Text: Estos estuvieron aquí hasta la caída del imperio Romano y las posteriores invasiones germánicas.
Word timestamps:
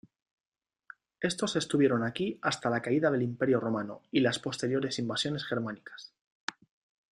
Estos 1.19 1.55
estuvieron 1.55 2.03
aquí 2.03 2.39
hasta 2.41 2.71
la 2.71 2.81
caída 2.81 3.11
del 3.11 3.21
imperio 3.21 3.59
Romano 3.59 4.01
y 4.09 4.21
las 4.21 4.39
posteriores 4.39 4.97
invasiones 4.97 5.45
germánicas. 5.45 6.11